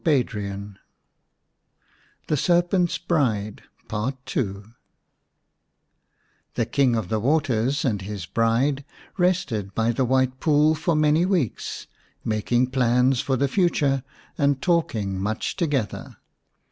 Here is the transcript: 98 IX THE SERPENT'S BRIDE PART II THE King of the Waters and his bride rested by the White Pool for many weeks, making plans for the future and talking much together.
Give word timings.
98 0.03 0.35
IX 0.51 0.63
THE 2.25 2.35
SERPENT'S 2.35 2.97
BRIDE 2.97 3.61
PART 3.87 4.15
II 4.35 4.63
THE 6.55 6.65
King 6.65 6.95
of 6.95 7.09
the 7.09 7.19
Waters 7.19 7.85
and 7.85 8.01
his 8.01 8.25
bride 8.25 8.83
rested 9.19 9.75
by 9.75 9.91
the 9.91 10.03
White 10.03 10.39
Pool 10.39 10.73
for 10.73 10.95
many 10.95 11.23
weeks, 11.27 11.85
making 12.25 12.71
plans 12.71 13.21
for 13.21 13.35
the 13.37 13.47
future 13.47 14.01
and 14.39 14.59
talking 14.59 15.19
much 15.21 15.55
together. 15.55 16.17